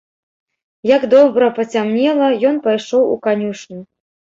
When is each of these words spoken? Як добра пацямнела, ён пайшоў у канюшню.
Як 0.95 1.05
добра 1.13 1.51
пацямнела, 1.59 2.31
ён 2.51 2.59
пайшоў 2.71 3.07
у 3.13 3.21
канюшню. 3.29 3.79